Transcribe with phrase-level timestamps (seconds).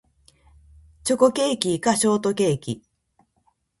[1.03, 2.81] チョコケーキかショートケーキ